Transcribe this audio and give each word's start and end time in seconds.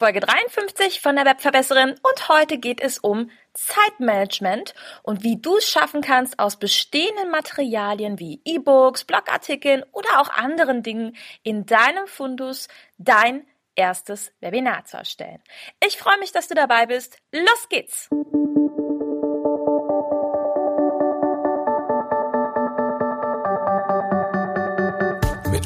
Folge 0.00 0.20
53 0.20 1.02
von 1.02 1.14
der 1.14 1.26
Webverbesserin 1.26 1.90
und 1.90 2.28
heute 2.30 2.56
geht 2.56 2.80
es 2.80 2.96
um 2.96 3.30
Zeitmanagement 3.52 4.74
und 5.02 5.22
wie 5.22 5.38
du 5.38 5.58
es 5.58 5.68
schaffen 5.68 6.00
kannst, 6.00 6.38
aus 6.38 6.58
bestehenden 6.58 7.30
Materialien 7.30 8.18
wie 8.18 8.40
E-Books, 8.46 9.04
Blogartikeln 9.04 9.84
oder 9.92 10.18
auch 10.18 10.30
anderen 10.30 10.82
Dingen 10.82 11.16
in 11.42 11.66
deinem 11.66 12.06
Fundus 12.06 12.68
dein 12.96 13.46
erstes 13.74 14.32
Webinar 14.40 14.86
zu 14.86 14.96
erstellen. 14.96 15.42
Ich 15.86 15.98
freue 15.98 16.18
mich, 16.18 16.32
dass 16.32 16.48
du 16.48 16.54
dabei 16.54 16.86
bist. 16.86 17.18
Los 17.30 17.68
geht's! 17.68 18.08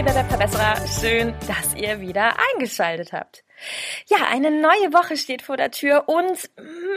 Hallo 0.00 0.12
liebe 0.12 0.18
Webverbesserer, 0.18 0.86
schön, 0.86 1.34
dass 1.46 1.74
ihr 1.74 2.00
wieder 2.00 2.34
eingeschaltet 2.54 3.12
habt. 3.12 3.44
Ja, 4.06 4.16
eine 4.30 4.50
neue 4.50 4.94
Woche 4.94 5.18
steht 5.18 5.42
vor 5.42 5.58
der 5.58 5.72
Tür 5.72 6.04
und 6.06 6.48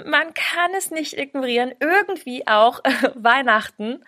man 0.06 0.34
kann 0.34 0.74
es 0.78 0.90
nicht 0.90 1.18
ignorieren, 1.18 1.74
irgendwie 1.82 2.48
auch 2.48 2.80
Weihnachten. 3.16 4.06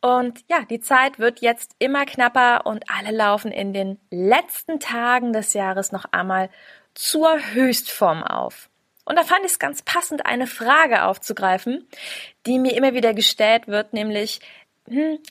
Und 0.00 0.38
ja, 0.48 0.60
die 0.70 0.78
Zeit 0.78 1.18
wird 1.18 1.40
jetzt 1.40 1.74
immer 1.80 2.06
knapper 2.06 2.64
und 2.64 2.84
alle 2.88 3.10
laufen 3.10 3.50
in 3.50 3.72
den 3.72 3.98
letzten 4.08 4.78
Tagen 4.78 5.32
des 5.32 5.52
Jahres 5.52 5.90
noch 5.90 6.04
einmal 6.12 6.48
zur 6.94 7.40
Höchstform 7.54 8.22
auf. 8.22 8.70
Und 9.04 9.16
da 9.16 9.24
fand 9.24 9.40
ich 9.40 9.52
es 9.52 9.58
ganz 9.58 9.82
passend, 9.82 10.26
eine 10.26 10.46
Frage 10.46 11.02
aufzugreifen, 11.02 11.88
die 12.46 12.60
mir 12.60 12.76
immer 12.76 12.94
wieder 12.94 13.14
gestellt 13.14 13.66
wird, 13.66 13.94
nämlich, 13.94 14.40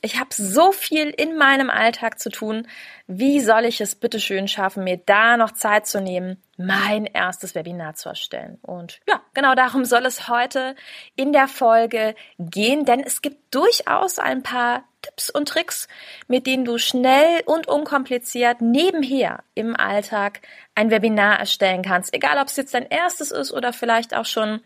ich 0.02 0.20
habe 0.20 0.30
so 0.32 0.72
viel 0.72 1.10
in 1.10 1.38
meinem 1.38 1.70
Alltag 1.70 2.20
zu 2.20 2.30
tun. 2.30 2.68
Wie 3.08 3.40
soll 3.40 3.66
ich 3.66 3.82
es 3.82 3.96
bitte 3.96 4.20
schön 4.20 4.48
schaffen, 4.48 4.84
mir 4.84 4.98
da 4.98 5.38
noch 5.38 5.52
Zeit 5.52 5.88
zu 5.88 6.02
nehmen, 6.02 6.42
mein 6.58 7.06
erstes 7.06 7.56
Webinar 7.56 7.96
zu 7.96 8.10
erstellen? 8.10 8.60
Und 8.62 9.00
ja, 9.08 9.22
genau 9.34 9.56
darum 9.56 9.86
soll 9.86 10.06
es 10.06 10.28
heute 10.28 10.76
in 11.16 11.34
der 11.34 11.48
Folge 11.48 12.16
gehen, 12.38 12.86
denn 12.86 13.02
es 13.02 13.22
gibt 13.22 13.54
durchaus 13.56 14.20
ein 14.20 14.44
paar 14.44 14.84
Tipps 15.02 15.30
und 15.30 15.48
Tricks, 15.48 15.88
mit 16.28 16.48
denen 16.48 16.66
du 16.66 16.78
schnell 16.78 17.42
und 17.46 17.68
unkompliziert 17.68 18.62
nebenher 18.62 19.44
im 19.54 19.76
Alltag 19.76 20.42
ein 20.76 20.92
Webinar 20.92 21.40
erstellen 21.40 21.82
kannst. 21.82 22.14
Egal, 22.14 22.38
ob 22.40 22.48
es 22.48 22.58
jetzt 22.58 22.74
dein 22.74 22.88
erstes 22.88 23.32
ist 23.32 23.54
oder 23.54 23.74
vielleicht 23.74 24.16
auch 24.16 24.26
schon 24.26 24.62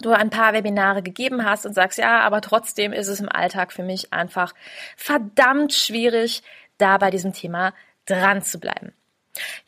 du 0.00 0.10
ein 0.10 0.30
paar 0.30 0.52
Webinare 0.52 1.02
gegeben 1.02 1.44
hast 1.44 1.66
und 1.66 1.74
sagst, 1.74 1.98
ja, 1.98 2.20
aber 2.20 2.40
trotzdem 2.40 2.92
ist 2.92 3.08
es 3.08 3.20
im 3.20 3.28
Alltag 3.28 3.72
für 3.72 3.82
mich 3.82 4.12
einfach 4.12 4.54
verdammt 4.96 5.72
schwierig, 5.72 6.42
da 6.78 6.98
bei 6.98 7.10
diesem 7.10 7.32
Thema 7.32 7.74
dran 8.06 8.42
zu 8.42 8.58
bleiben. 8.58 8.92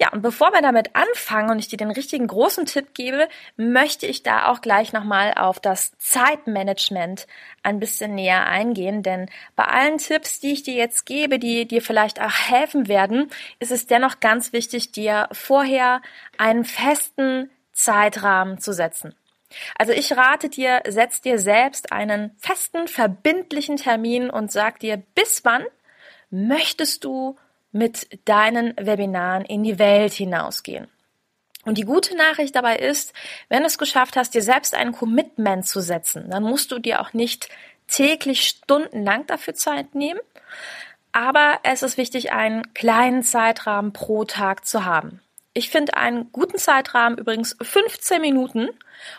Ja, 0.00 0.12
und 0.12 0.22
bevor 0.22 0.52
wir 0.52 0.60
damit 0.60 0.96
anfangen 0.96 1.50
und 1.50 1.58
ich 1.58 1.68
dir 1.68 1.76
den 1.76 1.92
richtigen 1.92 2.26
großen 2.26 2.66
Tipp 2.66 2.94
gebe, 2.94 3.28
möchte 3.56 4.06
ich 4.06 4.22
da 4.22 4.48
auch 4.48 4.60
gleich 4.60 4.92
nochmal 4.92 5.34
auf 5.36 5.60
das 5.60 5.92
Zeitmanagement 5.98 7.26
ein 7.62 7.78
bisschen 7.78 8.14
näher 8.14 8.46
eingehen, 8.46 9.02
denn 9.02 9.30
bei 9.54 9.64
allen 9.64 9.98
Tipps, 9.98 10.40
die 10.40 10.52
ich 10.52 10.64
dir 10.64 10.74
jetzt 10.74 11.06
gebe, 11.06 11.38
die 11.38 11.66
dir 11.66 11.80
vielleicht 11.80 12.20
auch 12.20 12.32
helfen 12.32 12.88
werden, 12.88 13.30
ist 13.60 13.70
es 13.70 13.86
dennoch 13.86 14.18
ganz 14.20 14.52
wichtig, 14.52 14.90
dir 14.92 15.28
vorher 15.30 16.02
einen 16.38 16.64
festen 16.64 17.50
Zeitrahmen 17.72 18.58
zu 18.58 18.72
setzen. 18.72 19.14
Also 19.76 19.92
ich 19.92 20.16
rate 20.16 20.48
dir, 20.48 20.82
setz 20.88 21.20
dir 21.20 21.38
selbst 21.38 21.92
einen 21.92 22.34
festen, 22.38 22.88
verbindlichen 22.88 23.76
Termin 23.76 24.30
und 24.30 24.52
sag 24.52 24.80
dir, 24.80 25.02
bis 25.14 25.44
wann 25.44 25.64
möchtest 26.30 27.04
du 27.04 27.36
mit 27.72 28.26
deinen 28.26 28.74
Webinaren 28.76 29.44
in 29.44 29.62
die 29.62 29.78
Welt 29.78 30.12
hinausgehen. 30.12 30.88
Und 31.64 31.78
die 31.78 31.84
gute 31.84 32.16
Nachricht 32.16 32.56
dabei 32.56 32.76
ist, 32.76 33.12
wenn 33.48 33.60
du 33.60 33.66
es 33.66 33.78
geschafft 33.78 34.16
hast, 34.16 34.34
dir 34.34 34.42
selbst 34.42 34.74
ein 34.74 34.92
Commitment 34.92 35.66
zu 35.66 35.80
setzen, 35.80 36.28
dann 36.28 36.42
musst 36.42 36.72
du 36.72 36.78
dir 36.78 37.00
auch 37.00 37.12
nicht 37.12 37.48
täglich 37.86 38.48
stundenlang 38.48 39.26
dafür 39.26 39.54
Zeit 39.54 39.94
nehmen. 39.94 40.20
Aber 41.12 41.60
es 41.62 41.82
ist 41.82 41.98
wichtig, 41.98 42.32
einen 42.32 42.74
kleinen 42.74 43.22
Zeitrahmen 43.22 43.92
pro 43.92 44.24
Tag 44.24 44.66
zu 44.66 44.84
haben. 44.84 45.20
Ich 45.54 45.68
finde 45.68 45.98
einen 45.98 46.32
guten 46.32 46.56
Zeitrahmen 46.56 47.18
übrigens 47.18 47.54
15 47.60 48.22
Minuten 48.22 48.70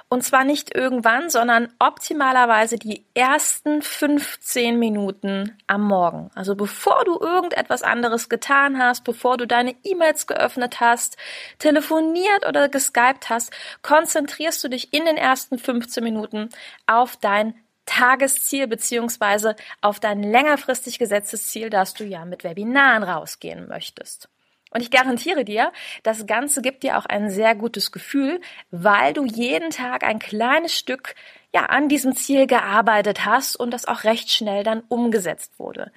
und 0.09 0.23
zwar 0.23 0.43
nicht 0.43 0.73
irgendwann, 0.75 1.29
sondern 1.29 1.71
optimalerweise 1.77 2.79
die 2.79 3.05
ersten 3.13 3.83
15 3.83 4.79
Minuten 4.79 5.55
am 5.67 5.83
Morgen. 5.83 6.31
Also 6.33 6.55
bevor 6.55 7.05
du 7.05 7.19
irgendetwas 7.19 7.83
anderes 7.83 8.29
getan 8.29 8.79
hast, 8.79 9.03
bevor 9.03 9.37
du 9.37 9.45
deine 9.45 9.75
E-Mails 9.83 10.25
geöffnet 10.25 10.79
hast, 10.79 11.17
telefoniert 11.59 12.47
oder 12.47 12.67
geskypt 12.67 13.29
hast, 13.29 13.51
konzentrierst 13.83 14.63
du 14.63 14.69
dich 14.69 14.91
in 14.91 15.05
den 15.05 15.17
ersten 15.17 15.59
15 15.59 16.03
Minuten 16.03 16.49
auf 16.87 17.15
dein 17.17 17.53
Tagesziel 17.85 18.65
beziehungsweise 18.65 19.55
auf 19.81 19.99
dein 19.99 20.23
längerfristig 20.23 20.97
gesetztes 20.97 21.49
Ziel, 21.49 21.69
dass 21.69 21.93
du 21.93 22.05
ja 22.05 22.25
mit 22.25 22.43
Webinaren 22.43 23.03
rausgehen 23.03 23.67
möchtest. 23.67 24.29
Und 24.73 24.81
ich 24.81 24.91
garantiere 24.91 25.45
dir, 25.45 25.71
das 26.03 26.25
Ganze 26.25 26.61
gibt 26.61 26.83
dir 26.83 26.97
auch 26.97 27.05
ein 27.05 27.29
sehr 27.29 27.55
gutes 27.55 27.91
Gefühl, 27.91 28.41
weil 28.71 29.13
du 29.13 29.25
jeden 29.25 29.69
Tag 29.69 30.03
ein 30.03 30.19
kleines 30.19 30.75
Stück 30.77 31.15
ja, 31.53 31.67
an 31.67 31.87
diesem 31.87 32.15
Ziel 32.15 32.47
gearbeitet 32.47 33.25
hast 33.25 33.55
und 33.55 33.71
das 33.71 33.85
auch 33.85 34.03
recht 34.03 34.31
schnell 34.31 34.63
dann 34.63 34.81
umgesetzt 34.89 35.59
wurde. 35.59 35.91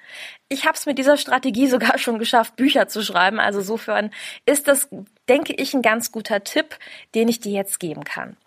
Ich 0.49 0.65
habe 0.65 0.77
es 0.77 0.85
mit 0.85 0.99
dieser 0.99 1.17
Strategie 1.17 1.67
sogar 1.67 1.97
schon 1.97 2.19
geschafft, 2.19 2.55
Bücher 2.55 2.87
zu 2.87 3.01
schreiben. 3.01 3.39
Also 3.39 3.61
sofern 3.61 4.11
ist 4.45 4.67
das, 4.67 4.87
denke 5.27 5.53
ich, 5.53 5.73
ein 5.73 5.81
ganz 5.81 6.11
guter 6.11 6.43
Tipp, 6.43 6.77
den 7.15 7.27
ich 7.27 7.39
dir 7.39 7.53
jetzt 7.53 7.79
geben 7.79 8.03
kann. 8.03 8.37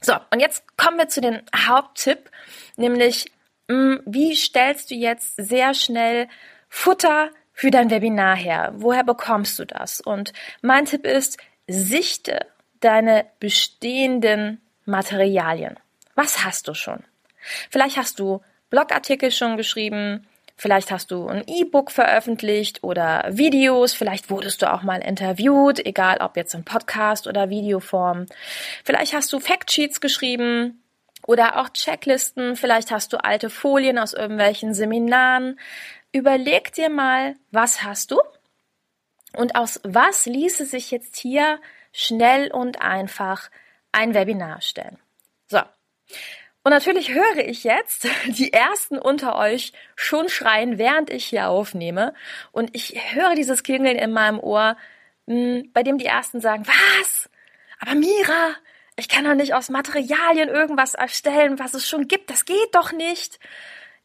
So, 0.00 0.14
und 0.30 0.40
jetzt 0.40 0.64
kommen 0.76 0.98
wir 0.98 1.08
zu 1.08 1.20
dem 1.20 1.40
Haupttipp, 1.56 2.30
nämlich 2.76 3.32
hm, 3.70 4.02
wie 4.04 4.36
stellst 4.36 4.90
du 4.90 4.94
jetzt 4.94 5.34
sehr 5.36 5.74
schnell 5.74 6.28
Futter 6.68 7.30
für 7.54 7.70
dein 7.70 7.90
Webinar 7.90 8.36
her? 8.36 8.72
Woher 8.76 9.04
bekommst 9.04 9.58
du 9.58 9.64
das? 9.64 10.00
Und 10.00 10.32
mein 10.60 10.84
Tipp 10.84 11.06
ist, 11.06 11.38
sichte 11.66 12.46
deine 12.80 13.24
bestehenden 13.40 14.60
Materialien. 14.84 15.78
Was 16.14 16.44
hast 16.44 16.68
du 16.68 16.74
schon? 16.74 17.02
Vielleicht 17.70 17.96
hast 17.96 18.18
du 18.18 18.42
Blogartikel 18.70 19.30
schon 19.30 19.56
geschrieben, 19.56 20.26
vielleicht 20.56 20.90
hast 20.90 21.10
du 21.10 21.28
ein 21.28 21.44
E-Book 21.46 21.90
veröffentlicht 21.90 22.82
oder 22.82 23.24
Videos, 23.30 23.94
vielleicht 23.94 24.30
wurdest 24.30 24.62
du 24.62 24.72
auch 24.72 24.82
mal 24.82 25.02
interviewt, 25.02 25.84
egal 25.84 26.18
ob 26.20 26.36
jetzt 26.36 26.54
in 26.54 26.64
Podcast 26.64 27.26
oder 27.26 27.50
Videoform. 27.50 28.26
Vielleicht 28.84 29.14
hast 29.14 29.32
du 29.32 29.40
Factsheets 29.40 30.00
geschrieben 30.00 30.82
oder 31.26 31.60
auch 31.60 31.68
Checklisten, 31.70 32.56
vielleicht 32.56 32.90
hast 32.90 33.12
du 33.12 33.18
alte 33.18 33.48
Folien 33.48 33.98
aus 33.98 34.12
irgendwelchen 34.12 34.74
Seminaren, 34.74 35.58
überleg 36.14 36.72
dir 36.72 36.88
mal, 36.88 37.34
was 37.50 37.82
hast 37.82 38.12
du 38.12 38.20
und 39.36 39.56
aus 39.56 39.80
was 39.82 40.26
ließe 40.26 40.64
sich 40.64 40.90
jetzt 40.90 41.16
hier 41.16 41.60
schnell 41.92 42.52
und 42.52 42.80
einfach 42.80 43.50
ein 43.92 44.14
Webinar 44.14 44.60
stellen. 44.60 44.98
So. 45.48 45.60
Und 46.62 46.70
natürlich 46.70 47.12
höre 47.12 47.38
ich 47.38 47.64
jetzt 47.64 48.08
die 48.26 48.52
ersten 48.52 48.98
unter 48.98 49.36
euch 49.36 49.72
schon 49.96 50.28
schreien, 50.28 50.78
während 50.78 51.10
ich 51.10 51.26
hier 51.26 51.48
aufnehme. 51.48 52.14
Und 52.52 52.70
ich 52.74 53.14
höre 53.14 53.34
dieses 53.34 53.62
Klingeln 53.62 53.96
in 53.96 54.12
meinem 54.12 54.38
Ohr, 54.38 54.76
hm, 55.26 55.70
bei 55.72 55.82
dem 55.82 55.98
die 55.98 56.06
ersten 56.06 56.40
sagen, 56.40 56.64
was? 56.66 57.28
Aber 57.80 57.94
Mira, 57.96 58.54
ich 58.96 59.08
kann 59.08 59.24
doch 59.24 59.34
nicht 59.34 59.54
aus 59.54 59.68
Materialien 59.68 60.48
irgendwas 60.48 60.94
erstellen, 60.94 61.58
was 61.58 61.74
es 61.74 61.88
schon 61.88 62.06
gibt. 62.06 62.30
Das 62.30 62.44
geht 62.44 62.72
doch 62.72 62.92
nicht. 62.92 63.40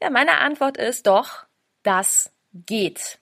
Ja, 0.02 0.10
meine 0.10 0.40
Antwort 0.40 0.78
ist 0.78 1.06
doch, 1.06 1.46
das 1.84 2.32
geht. 2.54 3.20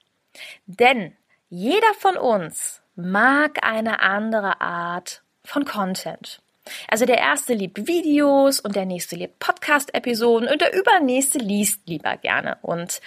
Denn 0.66 1.16
jeder 1.50 1.94
von 2.00 2.18
uns 2.18 2.82
mag 2.96 3.66
eine 3.66 4.02
andere 4.02 4.62
Art 4.62 5.22
von 5.44 5.66
Content. 5.66 6.42
Also 6.90 7.06
der 7.06 7.18
erste 7.18 7.54
liebt 7.54 7.88
Videos 7.88 8.60
und 8.60 8.76
der 8.76 8.86
nächste 8.86 9.16
liebt 9.16 9.40
Podcast-Episoden 9.40 10.50
und 10.50 10.62
der 10.62 10.74
übernächste 10.74 11.40
liest 11.40 11.82
lieber 11.86 12.18
gerne. 12.18 12.58
Und 12.62 13.02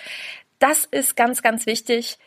das 0.58 0.86
ist 0.86 1.16
ganz, 1.16 1.42
ganz 1.42 1.66
wichtig. 1.66 2.18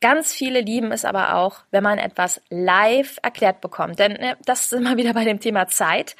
Ganz 0.00 0.32
viele 0.32 0.60
lieben 0.60 0.92
es 0.92 1.04
aber 1.04 1.34
auch, 1.34 1.62
wenn 1.72 1.82
man 1.82 1.98
etwas 1.98 2.40
live 2.50 3.18
erklärt 3.22 3.60
bekommt. 3.60 3.98
Denn 3.98 4.12
ne, 4.12 4.36
das 4.44 4.66
ist 4.66 4.72
immer 4.72 4.96
wieder 4.98 5.14
bei 5.14 5.24
dem 5.24 5.40
Thema 5.40 5.66
Zeit. 5.66 6.14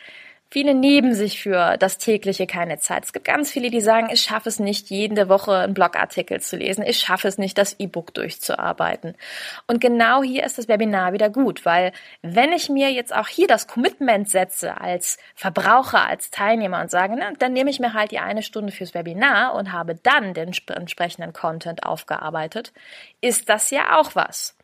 Viele 0.51 0.73
nehmen 0.73 1.15
sich 1.15 1.43
für 1.43 1.77
das 1.77 1.99
tägliche 1.99 2.47
keine 2.47 2.79
Zeit. 2.79 3.05
Es 3.05 3.13
gibt 3.13 3.27
ganz 3.27 3.51
viele, 3.51 3.71
die 3.71 3.83
sagen, 3.83 4.09
ich 4.11 4.23
schaffe 4.23 4.49
es 4.49 4.59
nicht, 4.59 4.89
jede 4.89 5.29
Woche 5.29 5.55
einen 5.59 5.75
Blogartikel 5.75 6.41
zu 6.41 6.57
lesen. 6.57 6.83
Ich 6.87 6.99
schaffe 6.99 7.29
es 7.29 7.37
nicht, 7.37 7.59
das 7.59 7.79
E-Book 7.79 8.15
durchzuarbeiten. 8.15 9.15
Und 9.67 9.81
genau 9.81 10.23
hier 10.23 10.45
ist 10.45 10.57
das 10.57 10.67
Webinar 10.67 11.13
wieder 11.13 11.29
gut, 11.29 11.67
weil 11.67 11.93
wenn 12.23 12.53
ich 12.53 12.71
mir 12.71 12.91
jetzt 12.91 13.15
auch 13.15 13.29
hier 13.29 13.47
das 13.47 13.67
Commitment 13.67 14.31
setze 14.31 14.81
als 14.81 15.19
Verbraucher, 15.35 16.07
als 16.07 16.31
Teilnehmer 16.31 16.81
und 16.81 16.91
sage, 16.91 17.15
na, 17.19 17.33
dann 17.39 17.53
nehme 17.53 17.69
ich 17.69 17.79
mir 17.79 17.93
halt 17.93 18.11
die 18.11 18.19
eine 18.19 18.43
Stunde 18.43 18.73
fürs 18.73 18.95
Webinar 18.95 19.55
und 19.55 19.73
habe 19.73 19.97
dann 19.97 20.33
den 20.33 20.53
entsprechenden 20.69 21.35
Content 21.35 21.85
aufgearbeitet, 21.85 22.73
ist 23.21 23.51
das 23.51 23.71
ja 23.71 23.99
auch 23.99 24.15
was. 24.15 24.58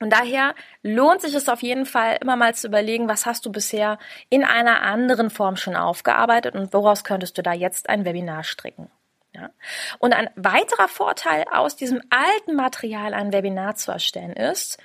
Und 0.00 0.10
daher 0.10 0.54
lohnt 0.82 1.20
sich 1.20 1.34
es 1.34 1.48
auf 1.48 1.62
jeden 1.62 1.84
Fall 1.84 2.16
immer 2.22 2.34
mal 2.34 2.54
zu 2.54 2.66
überlegen, 2.66 3.06
was 3.08 3.26
hast 3.26 3.44
du 3.44 3.52
bisher 3.52 3.98
in 4.30 4.44
einer 4.44 4.82
anderen 4.82 5.28
Form 5.28 5.56
schon 5.56 5.76
aufgearbeitet 5.76 6.54
und 6.54 6.72
woraus 6.72 7.04
könntest 7.04 7.36
du 7.36 7.42
da 7.42 7.52
jetzt 7.52 7.90
ein 7.90 8.06
Webinar 8.06 8.42
stricken. 8.42 8.90
Ja? 9.34 9.50
Und 9.98 10.14
ein 10.14 10.30
weiterer 10.36 10.88
Vorteil 10.88 11.44
aus 11.52 11.76
diesem 11.76 12.00
alten 12.08 12.56
Material 12.56 13.12
ein 13.12 13.32
Webinar 13.32 13.76
zu 13.76 13.92
erstellen 13.92 14.32
ist, 14.32 14.78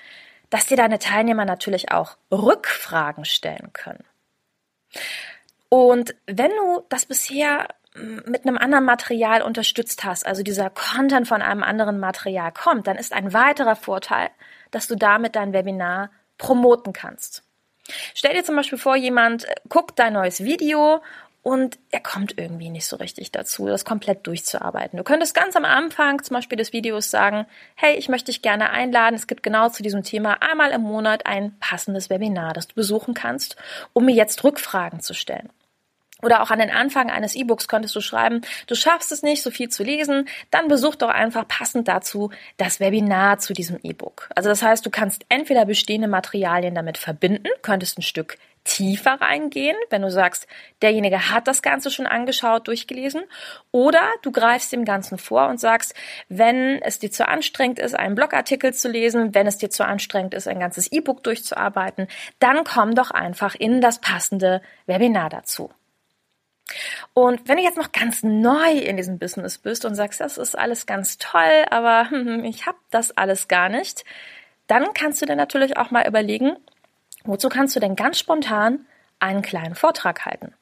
dass 0.50 0.66
dir 0.66 0.78
deine 0.78 1.00
Teilnehmer 1.00 1.46
natürlich 1.46 1.92
auch 1.92 2.18
Rückfragen 2.30 3.24
stellen 3.24 3.72
können. 3.72 4.04
Und 5.70 6.14
wenn 6.28 6.52
du 6.52 6.84
das 6.90 7.06
bisher 7.06 7.70
mit 7.96 8.46
einem 8.46 8.58
anderen 8.58 8.84
Material 8.84 9.42
unterstützt 9.42 10.04
hast, 10.04 10.26
also 10.26 10.44
dieser 10.44 10.70
Content 10.70 11.28
von 11.28 11.42
einem 11.42 11.64
anderen 11.64 12.00
Material 12.00 12.52
kommt, 12.52 12.88
dann 12.88 12.98
ist 12.98 13.14
ein 13.14 13.34
weiterer 13.34 13.78
Vorteil, 13.78 14.30
dass 14.76 14.88
du 14.88 14.96
damit 14.96 15.38
dein 15.38 15.54
Webinar 15.54 16.12
promoten 16.38 16.92
kannst. 16.92 17.44
Stell 18.14 18.34
dir 18.34 18.44
zum 18.44 18.58
Beispiel 18.58 18.78
vor, 18.78 18.98
jemand 18.98 19.46
äh, 19.46 19.56
guckt 19.70 19.98
dein 19.98 20.12
neues 20.12 20.44
Video 20.44 21.02
und 21.44 21.80
er 21.92 22.02
kommt 22.02 22.38
irgendwie 22.38 22.70
nicht 22.70 22.86
so 22.86 22.98
richtig 22.98 23.32
dazu, 23.32 23.68
das 23.68 23.86
komplett 23.86 24.28
durchzuarbeiten. 24.28 24.98
Du 24.98 25.06
könntest 25.06 25.34
ganz 25.34 25.56
am 25.56 25.64
Anfang 25.64 26.22
zum 26.24 26.34
Beispiel 26.34 26.58
des 26.58 26.74
Videos 26.74 27.10
sagen, 27.10 27.46
hey, 27.76 27.96
ich 27.96 28.10
möchte 28.10 28.32
dich 28.32 28.42
gerne 28.42 28.72
einladen. 28.72 29.16
Es 29.16 29.28
gibt 29.28 29.44
genau 29.44 29.70
zu 29.70 29.82
diesem 29.82 30.04
Thema 30.04 30.42
einmal 30.42 30.72
im 30.72 30.82
Monat 30.82 31.26
ein 31.26 31.58
passendes 31.60 32.10
Webinar, 32.10 32.52
das 32.54 32.68
du 32.68 32.76
besuchen 32.76 33.14
kannst, 33.14 33.56
um 33.94 34.06
mir 34.06 34.16
jetzt 34.16 34.44
Rückfragen 34.44 35.00
zu 35.00 35.14
stellen. 35.14 35.52
Oder 36.26 36.42
auch 36.42 36.50
an 36.50 36.58
den 36.58 36.72
Anfang 36.72 37.12
eines 37.12 37.36
E-Books 37.36 37.68
könntest 37.68 37.96
du 37.96 38.02
schreiben, 38.02 38.42
du 38.66 38.74
schaffst 38.74 39.12
es 39.12 39.22
nicht, 39.22 39.44
so 39.44 39.52
viel 39.52 39.70
zu 39.70 39.84
lesen, 39.84 40.28
dann 40.50 40.68
besuch 40.68 40.96
doch 40.96 41.10
einfach 41.10 41.48
passend 41.48 41.88
dazu 41.88 42.32
das 42.58 42.80
Webinar 42.80 43.38
zu 43.38 43.54
diesem 43.54 43.78
E-Book. 43.84 44.28
Also 44.36 44.50
das 44.50 44.64
heißt, 44.64 44.84
du 44.84 44.90
kannst 44.90 45.24
entweder 45.30 45.66
bestehende 45.66 46.08
Materialien 46.08 46.74
damit 46.74 46.98
verbinden, 46.98 47.50
könntest 47.62 48.00
ein 48.00 48.02
Stück 48.02 48.40
tiefer 48.64 49.22
reingehen, 49.22 49.78
wenn 49.92 50.02
du 50.02 50.10
sagst, 50.10 50.48
derjenige 50.82 51.30
hat 51.30 51.48
das 51.48 51.62
Ganze 51.62 51.92
schon 51.92 52.08
angeschaut, 52.08 52.68
durchgelesen, 52.68 53.22
oder 53.72 54.02
du 54.24 54.32
greifst 54.32 54.72
dem 54.72 54.84
Ganzen 54.84 55.20
vor 55.20 55.48
und 55.50 55.60
sagst, 55.60 55.94
wenn 56.28 56.82
es 56.82 56.98
dir 56.98 57.12
zu 57.12 57.28
anstrengend 57.28 57.78
ist, 57.78 57.94
einen 57.94 58.16
Blogartikel 58.16 58.74
zu 58.74 58.90
lesen, 58.90 59.36
wenn 59.36 59.46
es 59.46 59.60
dir 59.60 59.70
zu 59.70 59.86
anstrengend 59.86 60.34
ist, 60.34 60.48
ein 60.48 60.60
ganzes 60.60 60.92
E-Book 60.92 61.24
durchzuarbeiten, 61.24 62.08
dann 62.40 62.64
komm 62.64 62.96
doch 62.96 63.12
einfach 63.12 63.54
in 63.54 63.80
das 63.80 64.02
passende 64.02 64.64
Webinar 64.88 65.30
dazu. 65.30 65.70
Und 67.14 67.48
wenn 67.48 67.58
du 67.58 67.64
jetzt 67.64 67.78
noch 67.78 67.92
ganz 67.92 68.24
neu 68.24 68.72
in 68.72 68.98
diesem 68.98 69.20
Business 69.20 69.58
bist 69.58 69.86
und 69.86 69.96
sagst, 69.96 70.20
das 70.20 70.38
ist 70.38 70.58
alles 70.58 70.86
ganz 70.86 71.18
toll, 71.18 71.66
aber 71.70 72.10
ich 72.44 72.66
habe 72.66 72.78
das 72.92 73.16
alles 73.16 73.48
gar 73.48 73.70
nicht, 73.70 74.04
dann 74.68 74.94
kannst 74.94 75.22
du 75.22 75.26
dir 75.26 75.36
natürlich 75.36 75.78
auch 75.78 75.92
mal 75.92 76.08
überlegen, 76.08 76.58
wozu 77.24 77.50
kannst 77.50 77.76
du 77.76 77.80
denn 77.80 77.96
ganz 77.96 78.20
spontan 78.20 78.86
einen 79.20 79.42
kleinen 79.42 79.76
Vortrag 79.76 80.26
halten? 80.26 80.54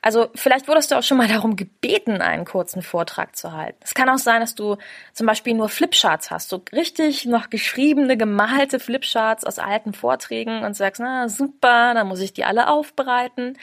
Also 0.00 0.28
vielleicht 0.34 0.68
wurdest 0.68 0.90
du 0.90 0.96
auch 0.96 1.02
schon 1.02 1.16
mal 1.16 1.28
darum 1.28 1.56
gebeten, 1.56 2.20
einen 2.20 2.44
kurzen 2.44 2.82
Vortrag 2.82 3.36
zu 3.36 3.52
halten. 3.52 3.78
Es 3.82 3.94
kann 3.94 4.08
auch 4.08 4.18
sein, 4.18 4.40
dass 4.40 4.54
du 4.54 4.76
zum 5.12 5.26
Beispiel 5.26 5.54
nur 5.54 5.68
Flipcharts 5.68 6.30
hast, 6.30 6.50
so 6.50 6.62
richtig 6.72 7.24
noch 7.24 7.50
geschriebene, 7.50 8.16
gemalte 8.16 8.78
Flipcharts 8.78 9.44
aus 9.44 9.58
alten 9.58 9.92
Vorträgen 9.94 10.62
und 10.62 10.76
sagst, 10.76 11.00
na 11.00 11.28
super, 11.28 11.94
dann 11.94 12.06
muss 12.06 12.20
ich 12.20 12.32
die 12.32 12.44
alle 12.44 12.68
aufbereiten. 12.68 13.58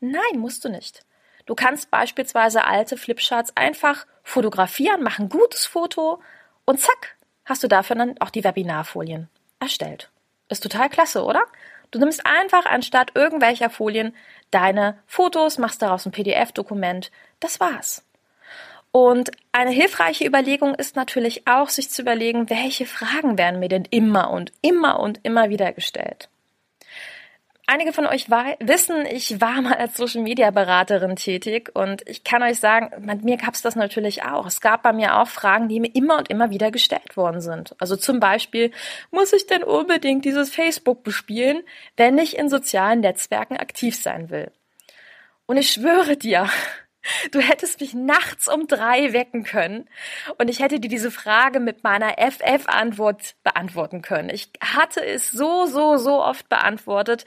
Nein, 0.00 0.38
musst 0.38 0.64
du 0.64 0.68
nicht. 0.68 1.04
Du 1.46 1.54
kannst 1.54 1.90
beispielsweise 1.90 2.64
alte 2.64 2.96
Flipcharts 2.96 3.56
einfach 3.56 4.06
fotografieren, 4.22 5.02
mach 5.02 5.18
ein 5.18 5.28
gutes 5.28 5.66
Foto 5.66 6.22
und 6.64 6.80
zack, 6.80 7.16
hast 7.44 7.62
du 7.62 7.68
dafür 7.68 7.96
dann 7.96 8.14
auch 8.20 8.30
die 8.30 8.44
Webinarfolien 8.44 9.28
erstellt. 9.60 10.10
Ist 10.48 10.62
total 10.62 10.88
klasse, 10.88 11.24
oder? 11.24 11.42
Du 11.90 11.98
nimmst 11.98 12.26
einfach 12.26 12.66
anstatt 12.66 13.12
irgendwelcher 13.14 13.70
Folien 13.70 14.14
deine 14.50 14.98
Fotos, 15.06 15.58
machst 15.58 15.82
daraus 15.82 16.06
ein 16.06 16.12
PDF-Dokument. 16.12 17.10
Das 17.40 17.60
war's. 17.60 18.04
Und 18.90 19.30
eine 19.52 19.70
hilfreiche 19.70 20.24
Überlegung 20.24 20.74
ist 20.74 20.96
natürlich 20.96 21.46
auch, 21.46 21.68
sich 21.68 21.90
zu 21.90 22.02
überlegen, 22.02 22.48
welche 22.48 22.86
Fragen 22.86 23.38
werden 23.38 23.60
mir 23.60 23.68
denn 23.68 23.86
immer 23.90 24.30
und 24.30 24.52
immer 24.62 25.00
und 25.00 25.20
immer 25.24 25.50
wieder 25.50 25.72
gestellt. 25.72 26.28
Einige 27.66 27.94
von 27.94 28.06
euch 28.06 28.28
wissen, 28.28 29.06
ich 29.06 29.40
war 29.40 29.62
mal 29.62 29.72
als 29.74 29.96
Social 29.96 30.20
Media 30.20 30.50
Beraterin 30.50 31.16
tätig 31.16 31.70
und 31.72 32.06
ich 32.06 32.22
kann 32.22 32.42
euch 32.42 32.60
sagen, 32.60 32.90
mit 33.06 33.24
mir 33.24 33.38
gab 33.38 33.54
es 33.54 33.62
das 33.62 33.74
natürlich 33.74 34.22
auch. 34.22 34.46
Es 34.46 34.60
gab 34.60 34.82
bei 34.82 34.92
mir 34.92 35.16
auch 35.16 35.28
Fragen, 35.28 35.68
die 35.68 35.80
mir 35.80 35.94
immer 35.94 36.18
und 36.18 36.28
immer 36.28 36.50
wieder 36.50 36.70
gestellt 36.70 37.16
worden 37.16 37.40
sind. 37.40 37.74
Also 37.78 37.96
zum 37.96 38.20
Beispiel, 38.20 38.70
muss 39.10 39.32
ich 39.32 39.46
denn 39.46 39.62
unbedingt 39.62 40.26
dieses 40.26 40.50
Facebook 40.50 41.04
bespielen, 41.04 41.62
wenn 41.96 42.18
ich 42.18 42.36
in 42.36 42.50
sozialen 42.50 43.00
Netzwerken 43.00 43.56
aktiv 43.56 43.96
sein 43.96 44.28
will? 44.28 44.52
Und 45.46 45.56
ich 45.56 45.70
schwöre 45.70 46.18
dir, 46.18 46.50
Du 47.30 47.40
hättest 47.40 47.80
mich 47.80 47.94
nachts 47.94 48.48
um 48.48 48.66
drei 48.66 49.12
wecken 49.12 49.44
können 49.44 49.88
und 50.38 50.48
ich 50.48 50.60
hätte 50.60 50.80
dir 50.80 50.88
diese 50.88 51.10
Frage 51.10 51.60
mit 51.60 51.84
meiner 51.84 52.16
FF-Antwort 52.18 53.34
beantworten 53.42 54.02
können. 54.02 54.30
Ich 54.30 54.50
hatte 54.60 55.04
es 55.04 55.30
so, 55.30 55.66
so, 55.66 55.96
so 55.96 56.22
oft 56.22 56.48
beantwortet. 56.48 57.24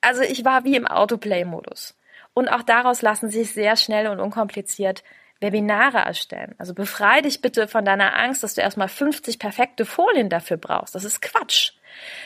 Also 0.00 0.22
ich 0.22 0.44
war 0.44 0.64
wie 0.64 0.76
im 0.76 0.86
Autoplay-Modus. 0.86 1.96
Und 2.34 2.48
auch 2.48 2.62
daraus 2.62 3.02
lassen 3.02 3.30
sich 3.30 3.52
sehr 3.52 3.76
schnell 3.76 4.08
und 4.08 4.20
unkompliziert 4.20 5.02
Webinare 5.40 5.98
erstellen. 5.98 6.54
Also 6.58 6.74
befrei 6.74 7.20
dich 7.20 7.40
bitte 7.40 7.68
von 7.68 7.84
deiner 7.84 8.16
Angst, 8.16 8.42
dass 8.42 8.54
du 8.54 8.60
erstmal 8.60 8.88
50 8.88 9.38
perfekte 9.38 9.84
Folien 9.84 10.28
dafür 10.28 10.56
brauchst. 10.56 10.94
Das 10.94 11.04
ist 11.04 11.20
Quatsch. 11.20 11.72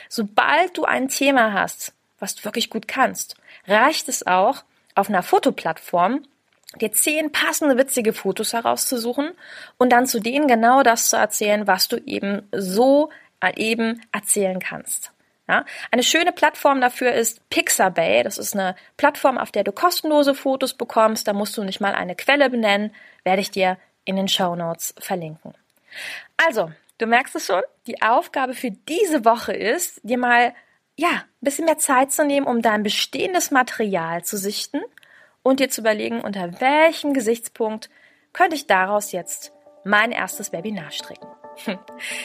Sobald 0.09 0.77
du 0.77 0.85
ein 0.85 1.07
Thema 1.07 1.53
hast, 1.53 1.93
was 2.19 2.35
du 2.35 2.45
wirklich 2.45 2.69
gut 2.69 2.87
kannst, 2.87 3.35
reicht 3.67 4.07
es 4.07 4.25
auch, 4.27 4.63
auf 4.95 5.09
einer 5.09 5.23
Fotoplattform 5.23 6.23
dir 6.79 6.91
zehn 6.91 7.31
passende 7.31 7.77
witzige 7.77 8.13
Fotos 8.13 8.53
herauszusuchen 8.53 9.31
und 9.77 9.91
dann 9.91 10.07
zu 10.07 10.19
denen 10.19 10.47
genau 10.47 10.83
das 10.83 11.09
zu 11.09 11.17
erzählen, 11.17 11.67
was 11.67 11.87
du 11.87 11.97
eben 11.97 12.47
so 12.51 13.09
äh, 13.41 13.53
eben 13.57 14.01
erzählen 14.11 14.59
kannst. 14.59 15.11
Ja? 15.47 15.65
Eine 15.91 16.03
schöne 16.03 16.31
Plattform 16.31 16.79
dafür 16.79 17.11
ist 17.11 17.47
Pixabay. 17.49 18.23
Das 18.23 18.37
ist 18.37 18.53
eine 18.53 18.75
Plattform, 18.97 19.37
auf 19.37 19.51
der 19.51 19.63
du 19.63 19.71
kostenlose 19.71 20.33
Fotos 20.33 20.73
bekommst. 20.73 21.27
Da 21.27 21.33
musst 21.33 21.57
du 21.57 21.63
nicht 21.63 21.81
mal 21.81 21.93
eine 21.93 22.15
Quelle 22.15 22.49
benennen. 22.49 22.93
Werde 23.23 23.41
ich 23.41 23.51
dir 23.51 23.77
in 24.05 24.15
den 24.15 24.27
Show 24.27 24.55
Notes 24.55 24.95
verlinken. 24.97 25.53
Also, 26.37 26.71
du 26.99 27.05
merkst 27.05 27.35
es 27.35 27.45
schon. 27.45 27.61
Die 27.85 28.01
Aufgabe 28.01 28.53
für 28.53 28.71
diese 28.71 29.25
Woche 29.25 29.53
ist, 29.53 29.99
dir 30.03 30.17
mal 30.17 30.53
ja, 30.95 31.09
ein 31.09 31.23
bisschen 31.41 31.65
mehr 31.65 31.77
Zeit 31.77 32.11
zu 32.11 32.23
nehmen, 32.25 32.47
um 32.47 32.61
dein 32.61 32.83
bestehendes 32.83 33.51
Material 33.51 34.23
zu 34.23 34.37
sichten 34.37 34.81
und 35.43 35.59
dir 35.59 35.69
zu 35.69 35.81
überlegen, 35.81 36.21
unter 36.21 36.61
welchem 36.61 37.13
Gesichtspunkt 37.13 37.89
könnte 38.33 38.55
ich 38.55 38.67
daraus 38.67 39.11
jetzt 39.11 39.51
mein 39.83 40.11
erstes 40.11 40.51
Webinar 40.51 40.91
stricken. 40.91 41.27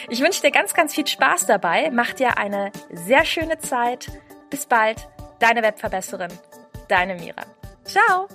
Ich 0.08 0.20
wünsche 0.20 0.40
dir 0.40 0.52
ganz, 0.52 0.72
ganz 0.72 0.94
viel 0.94 1.06
Spaß 1.06 1.46
dabei. 1.46 1.90
Mach 1.92 2.12
dir 2.12 2.38
eine 2.38 2.70
sehr 2.92 3.24
schöne 3.24 3.58
Zeit. 3.58 4.06
Bis 4.50 4.66
bald. 4.66 5.08
Deine 5.40 5.62
Webverbesserin, 5.62 6.32
deine 6.88 7.16
Mira. 7.16 7.42
Ciao. 7.84 8.28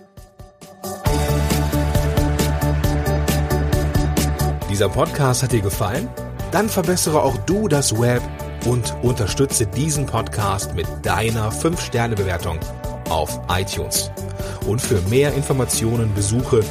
Dieser 4.69 4.89
Podcast 4.89 5.41
hat 5.41 5.51
dir 5.51 5.61
gefallen? 5.61 6.07
Dann 6.51 6.69
verbessere 6.69 7.23
auch 7.23 7.37
du 7.37 7.67
das 7.67 7.99
Web 7.99 8.21
und 8.65 8.93
unterstütze 9.01 9.65
diesen 9.65 10.05
Podcast 10.05 10.75
mit 10.75 10.87
deiner 11.03 11.51
5-Sterne-Bewertung 11.51 12.59
auf 13.09 13.39
iTunes. 13.49 14.11
Und 14.65 14.81
für 14.81 15.01
mehr 15.09 15.33
Informationen 15.33 16.13
besuche 16.13 16.61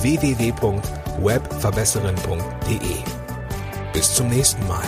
www.webverbesserin.de. 0.00 2.96
Bis 3.92 4.14
zum 4.14 4.28
nächsten 4.28 4.66
Mal. 4.66 4.86